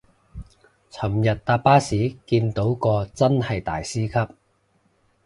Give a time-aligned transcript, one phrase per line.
[0.89, 4.33] 尋日搭巴士見到個真係大師級